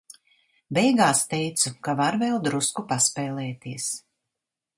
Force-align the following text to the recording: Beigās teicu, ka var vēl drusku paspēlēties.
Beigās 0.77 1.21
teicu, 1.33 1.73
ka 1.89 1.95
var 2.01 2.17
vēl 2.25 2.41
drusku 2.49 2.85
paspēlēties. 2.95 3.93